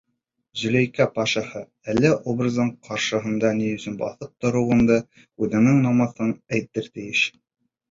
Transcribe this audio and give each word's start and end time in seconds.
—Зөләйкә 0.59 1.05
пашаһы, 1.17 1.61
әле 1.93 2.11
Орбазан 2.33 2.71
ҡаршыһында 2.89 3.53
ни 3.59 3.69
өсөн 3.75 3.99
баҫып 4.01 4.33
тороуынды 4.47 4.99
үҙеңдең 5.23 5.81
намыҫың 5.87 6.35
әйтергә 6.59 6.99
тейеш. 6.99 7.25